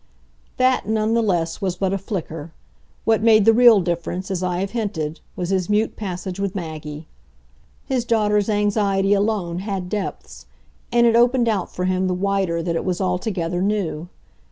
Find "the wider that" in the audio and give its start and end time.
12.07-12.75